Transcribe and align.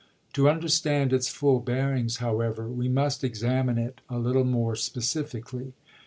To 0.33 0.49
understand 0.49 1.13
its 1.13 1.27
full 1.29 1.59
bearings, 1.59 2.17
however, 2.17 2.67
we 2.67 2.87
must 2.87 3.23
examine 3.23 3.77
it 3.77 4.01
a 4.09 4.17
little 4.17 4.45
more 4.45 4.75
specifically. 4.75 5.73